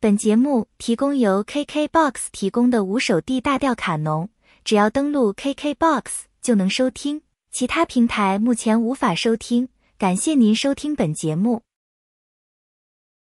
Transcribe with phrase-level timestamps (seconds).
[0.00, 4.28] 本节目提供由 KK box 提供的五首地大调卡农，
[4.62, 11.62] 只要登录 KK box 就能收听，其他平台目前无法收听，感谢您收听本节目。